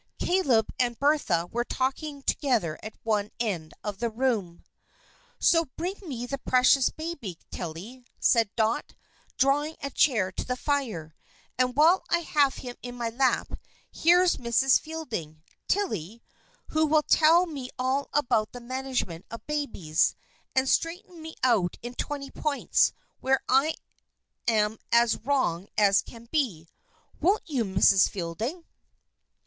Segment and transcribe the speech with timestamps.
[0.17, 4.63] Caleb and Bertha were talking together at one end of the room.
[5.37, 8.95] "So bring me the precious baby, Tilly," said Dot,
[9.37, 11.13] drawing a chair to the fire;
[11.55, 13.59] "and while I have him in my lap,
[13.91, 14.79] here's Mrs.
[14.79, 16.23] Fielding, Tilly,
[16.69, 20.15] who will tell me all about the management of babies,
[20.55, 26.67] and straighten me out in twenty points where I'm as wrong as can be.
[27.19, 28.09] Won't you, Mrs.
[28.09, 28.65] Fielding?"